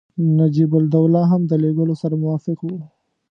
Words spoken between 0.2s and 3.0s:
نجیب الدوله هم د لېږلو سره موافق وو.